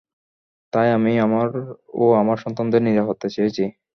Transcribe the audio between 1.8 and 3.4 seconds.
ও আমার সন্তানদের নিরাপত্তা